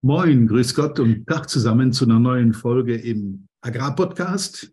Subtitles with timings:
[0.00, 4.72] Moin, grüß Gott und Tag zusammen zu einer neuen Folge im Agrarpodcast.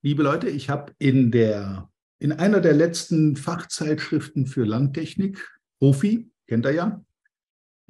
[0.00, 5.46] Liebe Leute, ich habe in in einer der letzten Fachzeitschriften für Landtechnik,
[5.78, 7.04] Profi, kennt ihr ja,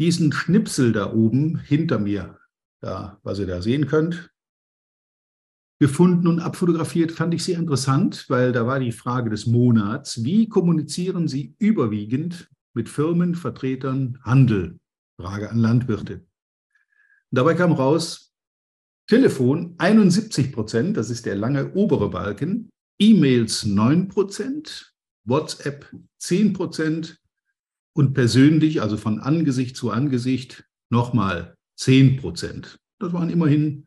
[0.01, 2.37] diesen Schnipsel da oben hinter mir,
[2.81, 4.33] da, was ihr da sehen könnt,
[5.79, 10.49] gefunden und abfotografiert, fand ich sehr interessant, weil da war die Frage des Monats, wie
[10.49, 14.81] kommunizieren Sie überwiegend mit Firmen, Vertretern, Handel?
[15.17, 16.27] Frage an Landwirte.
[17.31, 18.33] dabei kam raus,
[19.07, 27.21] Telefon 71 Prozent, das ist der lange obere Balken, E-Mails 9 Prozent, WhatsApp 10 Prozent
[27.95, 32.79] und persönlich, also von Angesicht zu Angesicht, nochmal 10 Prozent.
[32.99, 33.87] Das waren immerhin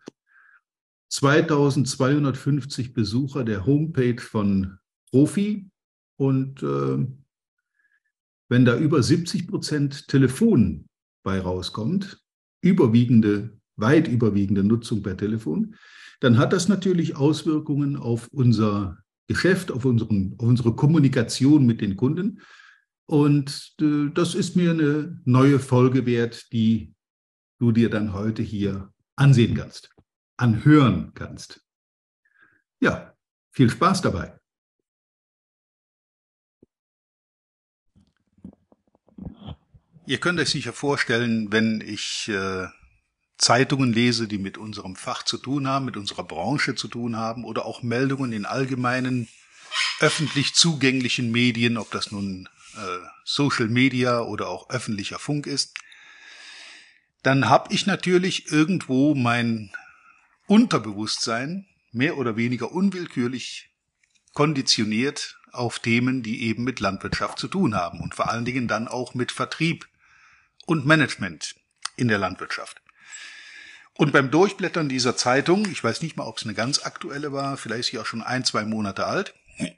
[1.09, 4.77] 2250 Besucher der Homepage von
[5.09, 5.69] Profi
[6.17, 7.07] und äh,
[8.49, 10.86] wenn da über 70 Prozent Telefon
[11.27, 12.23] bei rauskommt,
[12.61, 15.75] überwiegende, weit überwiegende Nutzung per Telefon,
[16.21, 21.97] dann hat das natürlich Auswirkungen auf unser Geschäft, auf, unseren, auf unsere Kommunikation mit den
[21.97, 22.39] Kunden.
[23.07, 26.93] Und äh, das ist mir eine neue Folge wert, die
[27.59, 29.93] du dir dann heute hier ansehen kannst,
[30.37, 31.61] anhören kannst.
[32.79, 33.13] Ja,
[33.51, 34.39] viel Spaß dabei.
[40.07, 42.67] Ihr könnt euch sicher vorstellen, wenn ich äh,
[43.37, 47.43] Zeitungen lese, die mit unserem Fach zu tun haben, mit unserer Branche zu tun haben
[47.43, 49.27] oder auch Meldungen in allgemeinen
[49.99, 55.77] öffentlich zugänglichen Medien, ob das nun äh, Social Media oder auch öffentlicher Funk ist,
[57.21, 59.73] dann habe ich natürlich irgendwo mein
[60.45, 63.71] Unterbewusstsein mehr oder weniger unwillkürlich
[64.33, 68.87] konditioniert auf Themen, die eben mit Landwirtschaft zu tun haben und vor allen Dingen dann
[68.87, 69.85] auch mit Vertrieb
[70.67, 71.55] und Management
[71.95, 72.81] in der Landwirtschaft.
[73.95, 77.57] Und beim Durchblättern dieser Zeitung, ich weiß nicht mal, ob es eine ganz aktuelle war,
[77.57, 79.33] vielleicht ist sie auch schon ein, zwei Monate alt,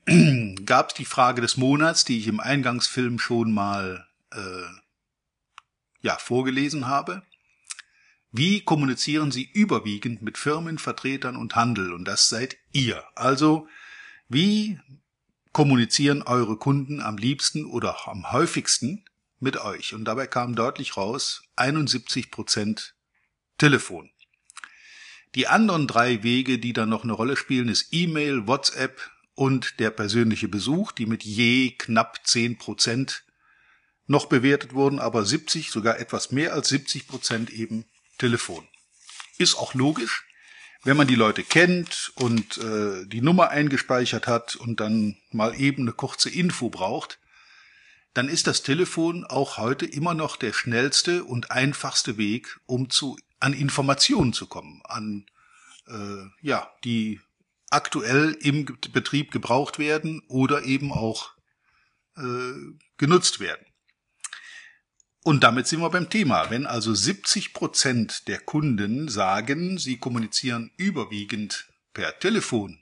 [0.66, 4.66] gab es die Frage des Monats, die ich im Eingangsfilm schon mal äh,
[6.02, 7.24] ja, vorgelesen habe.
[8.32, 11.94] Wie kommunizieren Sie überwiegend mit Firmen, Vertretern und Handel?
[11.94, 13.04] Und das seid ihr.
[13.16, 13.68] Also,
[14.28, 14.80] wie
[15.54, 19.06] kommunizieren eure Kunden am liebsten oder am häufigsten
[19.40, 19.94] mit euch.
[19.94, 22.96] Und dabei kam deutlich raus 71 Prozent
[23.58, 24.10] Telefon.
[25.36, 29.00] Die anderen drei Wege, die dann noch eine Rolle spielen, ist E-Mail, WhatsApp
[29.36, 33.24] und der persönliche Besuch, die mit je knapp 10 Prozent
[34.08, 37.86] noch bewertet wurden, aber 70, sogar etwas mehr als 70 Prozent eben
[38.18, 38.68] Telefon.
[39.38, 40.26] Ist auch logisch,
[40.84, 45.84] wenn man die Leute kennt und äh, die Nummer eingespeichert hat und dann mal eben
[45.84, 47.20] eine kurze Info braucht,
[48.14, 53.18] dann ist das Telefon auch heute immer noch der schnellste und einfachste Weg, um zu
[53.40, 55.26] an Informationen zu kommen, an
[55.88, 57.22] äh, ja die
[57.70, 61.32] aktuell im Betrieb gebraucht werden oder eben auch
[62.18, 62.54] äh,
[62.98, 63.66] genutzt werden.
[65.24, 66.50] Und damit sind wir beim Thema.
[66.50, 72.80] Wenn also 70 Prozent der Kunden sagen, sie kommunizieren überwiegend per Telefon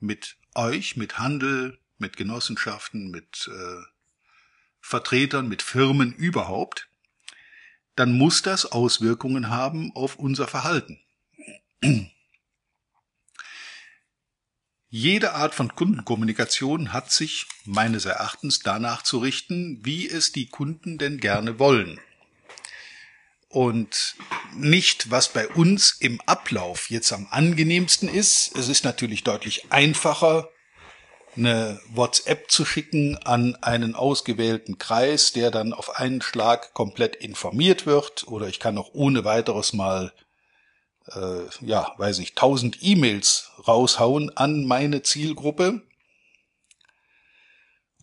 [0.00, 3.82] mit euch, mit Handel, mit Genossenschaften, mit äh,
[4.88, 6.88] Vertretern, mit Firmen überhaupt,
[7.94, 10.98] dann muss das Auswirkungen haben auf unser Verhalten.
[14.88, 20.96] Jede Art von Kundenkommunikation hat sich meines Erachtens danach zu richten, wie es die Kunden
[20.96, 22.00] denn gerne wollen.
[23.48, 24.16] Und
[24.54, 28.56] nicht, was bei uns im Ablauf jetzt am angenehmsten ist.
[28.56, 30.48] Es ist natürlich deutlich einfacher,
[31.36, 37.86] eine WhatsApp zu schicken an einen ausgewählten Kreis, der dann auf einen Schlag komplett informiert
[37.86, 38.26] wird.
[38.28, 40.12] Oder ich kann auch ohne weiteres mal,
[41.12, 45.82] äh, ja, weiß ich, tausend E-Mails raushauen an meine Zielgruppe.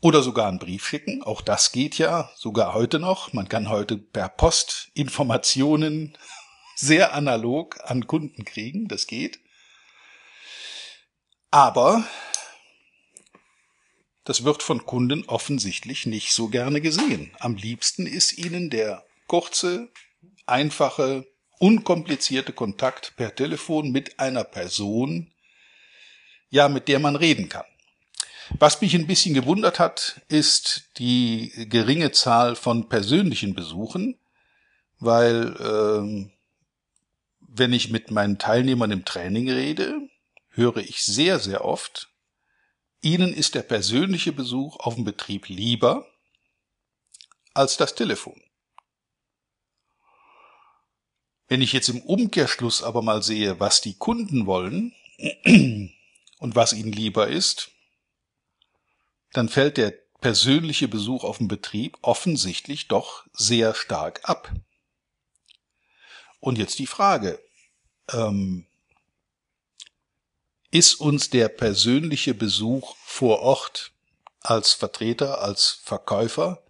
[0.01, 1.23] Oder sogar einen Brief schicken.
[1.23, 3.33] Auch das geht ja sogar heute noch.
[3.33, 6.17] Man kann heute per Post Informationen
[6.75, 8.87] sehr analog an Kunden kriegen.
[8.87, 9.39] Das geht.
[11.49, 12.03] Aber
[14.25, 17.31] das wird von Kunden offensichtlich nicht so gerne gesehen.
[17.39, 19.89] Am liebsten ist ihnen der kurze,
[20.47, 21.25] einfache,
[21.59, 25.31] unkomplizierte Kontakt per Telefon mit einer Person,
[26.49, 27.65] ja, mit der man reden kann.
[28.59, 34.17] Was mich ein bisschen gewundert hat, ist die geringe Zahl von persönlichen Besuchen,
[34.99, 36.31] weil ähm,
[37.39, 39.99] wenn ich mit meinen Teilnehmern im Training rede,
[40.49, 42.09] höre ich sehr, sehr oft,
[43.05, 46.11] Ihnen ist der persönliche Besuch auf dem Betrieb lieber
[47.53, 48.41] als das Telefon.
[51.47, 54.91] Wenn ich jetzt im Umkehrschluss aber mal sehe, was die Kunden wollen
[56.39, 57.69] und was ihnen lieber ist,
[59.33, 64.51] dann fällt der persönliche Besuch auf dem Betrieb offensichtlich doch sehr stark ab.
[66.39, 67.39] Und jetzt die Frage,
[68.11, 68.65] ähm,
[70.75, 73.93] ist uns der persönliche Besuch vor Ort
[74.41, 76.65] als Vertreter, als Verkäufer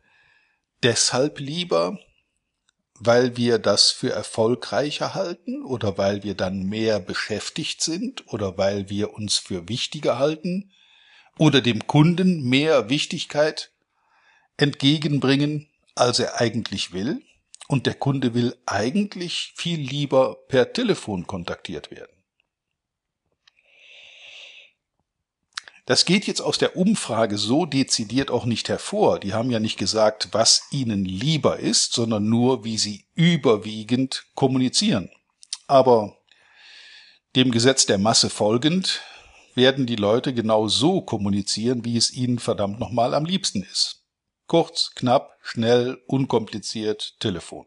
[0.83, 1.97] deshalb lieber,
[2.99, 8.89] weil wir das für erfolgreicher halten oder weil wir dann mehr beschäftigt sind oder weil
[8.89, 10.71] wir uns für wichtiger halten
[11.39, 13.71] oder dem Kunden mehr Wichtigkeit
[14.57, 17.23] entgegenbringen, als er eigentlich will
[17.67, 22.14] und der Kunde will eigentlich viel lieber per Telefon kontaktiert werden.
[25.85, 29.19] Das geht jetzt aus der Umfrage so dezidiert auch nicht hervor.
[29.19, 35.11] Die haben ja nicht gesagt, was ihnen lieber ist, sondern nur, wie sie überwiegend kommunizieren.
[35.67, 36.17] Aber
[37.35, 39.01] dem Gesetz der Masse folgend
[39.53, 44.03] werden die Leute genau so kommunizieren, wie es ihnen verdammt nochmal am liebsten ist.
[44.47, 47.65] Kurz, knapp, schnell, unkompliziert, Telefon.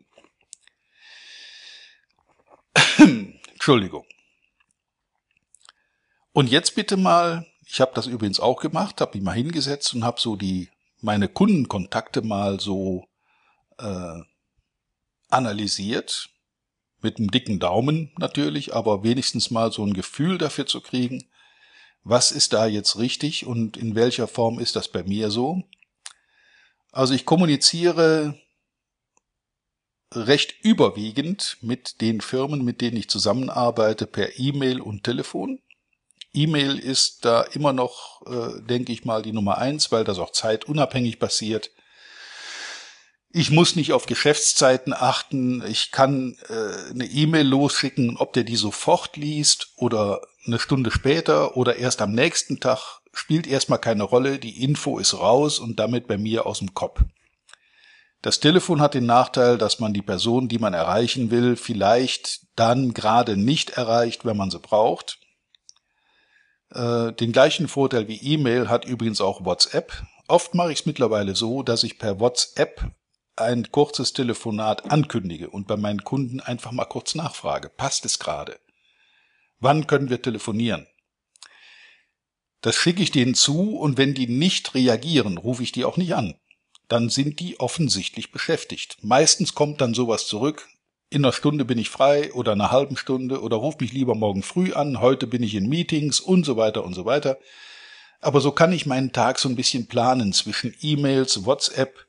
[2.98, 4.06] Entschuldigung.
[6.32, 10.04] Und jetzt bitte mal ich habe das übrigens auch gemacht, habe mich mal hingesetzt und
[10.04, 10.70] habe so die
[11.00, 13.06] meine Kundenkontakte mal so
[13.78, 14.20] äh,
[15.28, 16.30] analysiert
[17.00, 21.28] mit einem dicken Daumen natürlich, aber wenigstens mal so ein Gefühl dafür zu kriegen,
[22.02, 25.62] was ist da jetzt richtig und in welcher Form ist das bei mir so.
[26.90, 28.34] Also ich kommuniziere
[30.12, 35.60] recht überwiegend mit den Firmen, mit denen ich zusammenarbeite, per E-Mail und Telefon.
[36.42, 40.32] E-Mail ist da immer noch, äh, denke ich mal, die Nummer eins, weil das auch
[40.32, 41.70] zeitunabhängig passiert.
[43.30, 45.62] Ich muss nicht auf Geschäftszeiten achten.
[45.66, 51.56] Ich kann äh, eine E-Mail losschicken, ob der die sofort liest oder eine Stunde später
[51.56, 54.38] oder erst am nächsten Tag, spielt erstmal keine Rolle.
[54.38, 57.02] Die Info ist raus und damit bei mir aus dem Kopf.
[58.22, 62.94] Das Telefon hat den Nachteil, dass man die Person, die man erreichen will, vielleicht dann
[62.94, 65.18] gerade nicht erreicht, wenn man sie braucht.
[66.70, 69.92] Äh, den gleichen Vorteil wie E-Mail hat übrigens auch WhatsApp.
[70.26, 72.92] Oft mache ich es mittlerweile so, dass ich per WhatsApp
[73.36, 77.68] ein kurzes Telefonat ankündige und bei meinen Kunden einfach mal kurz nachfrage.
[77.68, 78.58] Passt es gerade?
[79.60, 80.86] Wann können wir telefonieren?
[82.60, 86.14] Das schicke ich denen zu und wenn die nicht reagieren, rufe ich die auch nicht
[86.14, 86.34] an.
[86.88, 88.98] Dann sind die offensichtlich beschäftigt.
[89.02, 90.68] Meistens kommt dann sowas zurück
[91.10, 94.42] in einer Stunde bin ich frei oder einer halben Stunde oder ruf mich lieber morgen
[94.42, 97.38] früh an, heute bin ich in Meetings und so weiter und so weiter.
[98.20, 102.06] Aber so kann ich meinen Tag so ein bisschen planen zwischen E-Mails, WhatsApp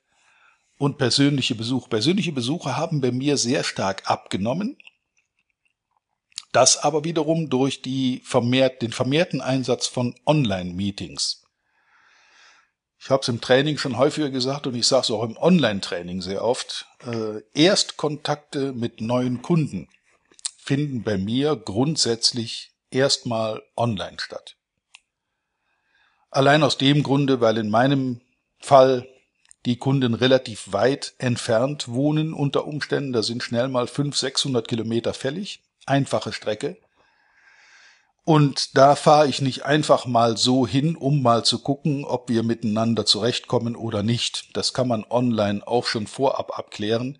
[0.77, 1.89] und persönliche Besuche.
[1.89, 4.77] Persönliche Besuche haben bei mir sehr stark abgenommen.
[6.51, 11.43] Das aber wiederum durch die vermehrt, den vermehrten Einsatz von Online-Meetings.
[13.01, 16.21] Ich habe es im Training schon häufiger gesagt und ich sage es auch im Online-Training
[16.21, 16.85] sehr oft.
[17.05, 19.87] Äh, Erstkontakte mit neuen Kunden
[20.57, 24.57] finden bei mir grundsätzlich erstmal online statt.
[26.29, 28.21] Allein aus dem Grunde, weil in meinem
[28.59, 29.07] Fall
[29.65, 33.13] die Kunden relativ weit entfernt wohnen unter Umständen.
[33.13, 35.61] Da sind schnell mal 500, 600 Kilometer fällig.
[35.85, 36.77] Einfache Strecke.
[38.30, 42.44] Und da fahre ich nicht einfach mal so hin, um mal zu gucken, ob wir
[42.44, 44.56] miteinander zurechtkommen oder nicht.
[44.56, 47.18] Das kann man online auch schon vorab abklären.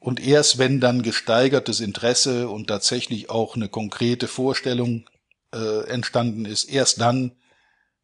[0.00, 5.08] Und erst wenn dann gesteigertes Interesse und tatsächlich auch eine konkrete Vorstellung
[5.54, 7.36] äh, entstanden ist, erst dann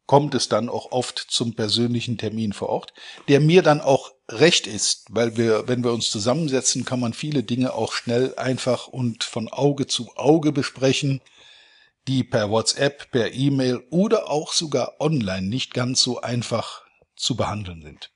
[0.05, 2.93] kommt es dann auch oft zum persönlichen Termin vor Ort,
[3.27, 7.43] der mir dann auch recht ist, weil wir, wenn wir uns zusammensetzen, kann man viele
[7.43, 11.19] Dinge auch schnell, einfach und von Auge zu Auge besprechen
[12.07, 16.83] die per WhatsApp, per E-Mail oder auch sogar online nicht ganz so einfach
[17.15, 18.11] zu behandeln sind.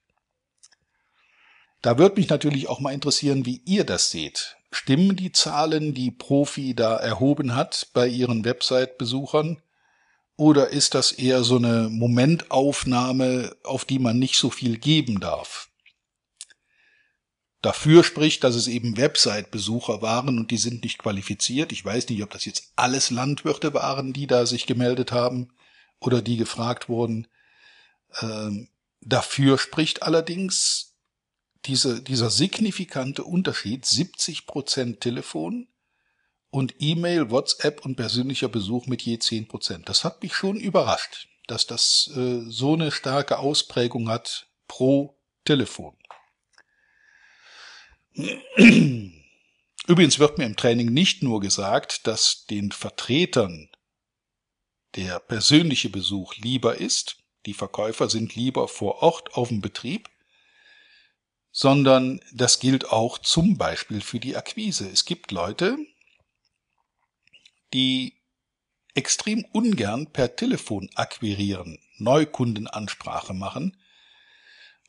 [1.82, 4.58] Da würde mich natürlich auch mal interessieren, wie ihr das seht.
[4.72, 9.62] Stimmen die Zahlen, die Profi da erhoben hat bei ihren Website-Besuchern?
[10.36, 15.69] Oder ist das eher so eine Momentaufnahme, auf die man nicht so viel geben darf?
[17.62, 21.72] Dafür spricht, dass es eben Website-Besucher waren und die sind nicht qualifiziert.
[21.72, 25.50] Ich weiß nicht, ob das jetzt alles Landwirte waren, die da sich gemeldet haben
[26.00, 27.28] oder die gefragt wurden.
[28.22, 28.70] Ähm,
[29.02, 30.96] dafür spricht allerdings
[31.66, 35.68] diese, dieser signifikante Unterschied 70 Prozent Telefon
[36.52, 39.90] und E-Mail, WhatsApp und persönlicher Besuch mit je 10 Prozent.
[39.90, 45.99] Das hat mich schon überrascht, dass das äh, so eine starke Ausprägung hat pro Telefon.
[49.88, 53.70] Übrigens wird mir im Training nicht nur gesagt, dass den Vertretern
[54.96, 60.10] der persönliche Besuch lieber ist, die Verkäufer sind lieber vor Ort auf dem Betrieb,
[61.52, 64.90] sondern das gilt auch zum Beispiel für die Akquise.
[64.90, 65.78] Es gibt Leute,
[67.74, 68.20] die
[68.94, 73.78] extrem ungern per Telefon akquirieren, Neukundenansprache machen,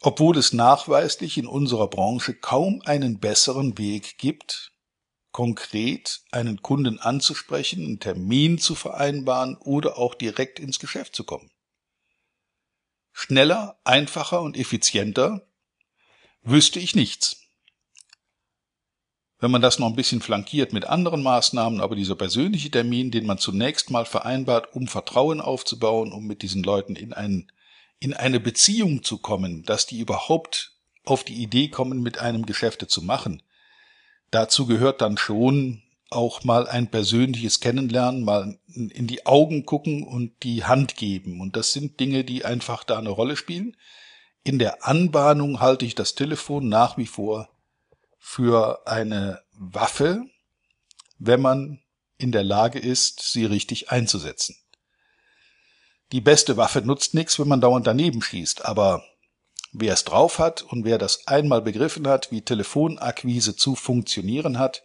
[0.00, 4.72] obwohl es nachweislich in unserer Branche kaum einen besseren Weg gibt,
[5.30, 11.50] konkret einen Kunden anzusprechen, einen Termin zu vereinbaren oder auch direkt ins Geschäft zu kommen.
[13.12, 15.46] Schneller, einfacher und effizienter
[16.42, 17.36] wüsste ich nichts.
[19.38, 23.26] Wenn man das noch ein bisschen flankiert mit anderen Maßnahmen, aber dieser persönliche Termin, den
[23.26, 27.50] man zunächst mal vereinbart, um Vertrauen aufzubauen, um mit diesen Leuten in, ein,
[28.00, 32.88] in eine Beziehung zu kommen, dass die überhaupt auf die Idee kommen, mit einem Geschäfte
[32.88, 33.42] zu machen.
[34.30, 40.42] Dazu gehört dann schon auch mal ein persönliches Kennenlernen, mal in die Augen gucken und
[40.42, 41.40] die Hand geben.
[41.40, 43.76] Und das sind Dinge, die einfach da eine Rolle spielen.
[44.42, 47.48] In der Anbahnung halte ich das Telefon nach wie vor
[48.18, 50.24] für eine Waffe,
[51.18, 51.80] wenn man
[52.18, 54.56] in der Lage ist, sie richtig einzusetzen.
[56.12, 59.04] Die beste Waffe nutzt nichts, wenn man dauernd daneben schießt, aber
[59.72, 64.84] wer es drauf hat und wer das einmal begriffen hat, wie Telefonakquise zu funktionieren hat,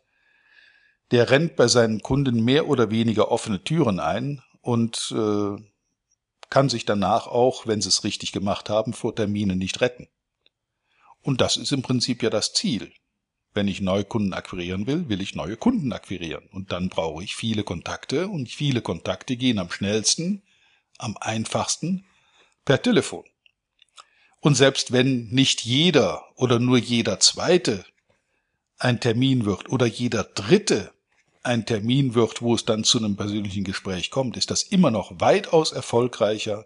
[1.11, 5.61] der rennt bei seinen Kunden mehr oder weniger offene Türen ein und äh,
[6.49, 10.07] kann sich danach auch, wenn sie es richtig gemacht haben, vor Terminen nicht retten.
[11.21, 12.91] Und das ist im Prinzip ja das Ziel.
[13.53, 16.47] Wenn ich neue Kunden akquirieren will, will ich neue Kunden akquirieren.
[16.51, 20.43] Und dann brauche ich viele Kontakte und viele Kontakte gehen am schnellsten,
[20.97, 22.05] am einfachsten
[22.63, 23.23] per Telefon.
[24.39, 27.85] Und selbst wenn nicht jeder oder nur jeder zweite
[28.77, 30.91] ein Termin wird oder jeder dritte
[31.43, 35.19] ein Termin wird, wo es dann zu einem persönlichen Gespräch kommt, ist das immer noch
[35.19, 36.65] weitaus erfolgreicher,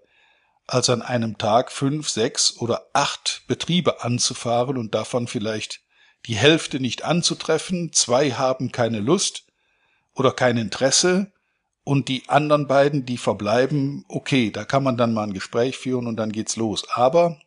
[0.67, 5.81] als an einem Tag fünf, sechs oder acht Betriebe anzufahren und davon vielleicht
[6.25, 9.45] die Hälfte nicht anzutreffen, zwei haben keine Lust
[10.13, 11.31] oder kein Interesse
[11.89, 16.05] und die anderen beiden, die verbleiben, okay, da kann man dann mal ein Gespräch führen
[16.05, 16.87] und dann geht's los.
[16.91, 17.41] Aber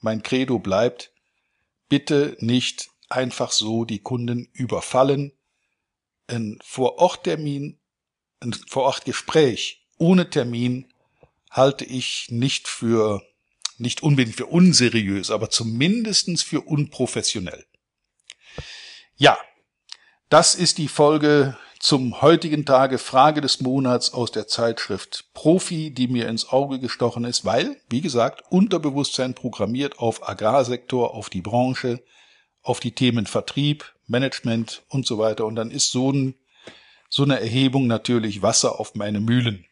[0.00, 1.12] mein Credo bleibt,
[1.88, 5.30] bitte nicht einfach so die Kunden überfallen.
[6.26, 7.78] Ein Vororttermin,
[8.40, 10.92] ein Vorortgespräch ohne Termin
[11.48, 13.22] halte ich nicht für,
[13.78, 17.64] nicht unbedingt für unseriös, aber zumindestens für unprofessionell.
[19.14, 19.38] Ja,
[20.30, 26.06] das ist die Folge zum heutigen Tage Frage des Monats aus der Zeitschrift Profi, die
[26.06, 32.00] mir ins Auge gestochen ist, weil, wie gesagt, Unterbewusstsein programmiert auf Agrarsektor, auf die Branche,
[32.62, 35.44] auf die Themen Vertrieb, Management und so weiter.
[35.44, 36.36] Und dann ist so, ein,
[37.08, 39.66] so eine Erhebung natürlich Wasser auf meine Mühlen.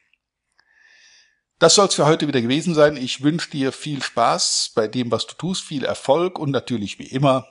[1.61, 2.97] Das soll es für heute wieder gewesen sein.
[2.97, 7.07] Ich wünsche dir viel Spaß bei dem, was du tust, viel Erfolg und natürlich wie
[7.07, 7.47] immer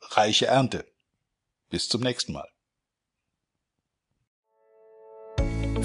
[0.00, 0.84] reiche Ernte.
[1.70, 2.48] Bis zum nächsten Mal.